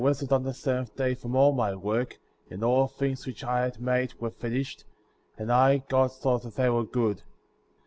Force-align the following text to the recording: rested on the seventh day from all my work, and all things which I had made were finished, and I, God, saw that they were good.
rested 0.03 0.33
on 0.33 0.41
the 0.41 0.51
seventh 0.51 0.95
day 0.95 1.13
from 1.13 1.35
all 1.35 1.51
my 1.51 1.75
work, 1.75 2.17
and 2.49 2.63
all 2.63 2.87
things 2.87 3.27
which 3.27 3.43
I 3.43 3.59
had 3.61 3.79
made 3.79 4.15
were 4.19 4.31
finished, 4.31 4.83
and 5.37 5.51
I, 5.51 5.83
God, 5.89 6.07
saw 6.07 6.39
that 6.39 6.55
they 6.55 6.71
were 6.71 6.85
good. 6.85 7.21